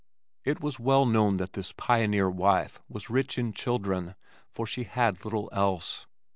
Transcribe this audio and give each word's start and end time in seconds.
It 0.43 0.59
was 0.61 0.79
well 0.79 1.05
that 1.33 1.53
this 1.53 1.73
pioneer 1.73 2.27
wife 2.27 2.81
was 2.89 3.11
rich 3.11 3.37
in 3.37 3.53
children, 3.53 4.15
for 4.49 4.65
she 4.65 4.85
had 4.85 5.23
little 5.23 5.47
else. 5.53 6.07